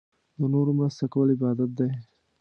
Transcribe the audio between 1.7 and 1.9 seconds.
دی.